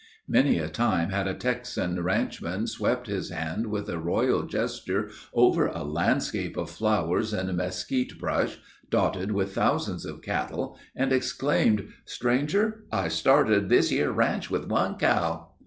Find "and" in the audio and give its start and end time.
7.33-7.55, 10.95-11.13